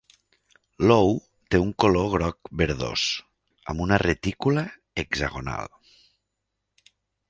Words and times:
L'ou 0.91 1.11
té 1.55 1.59
un 1.65 1.69
color 1.85 2.09
groc 2.15 2.51
verdós, 2.63 3.05
amb 3.75 3.87
una 3.87 4.03
retícula 4.07 4.67
hexagonal. 5.07 5.75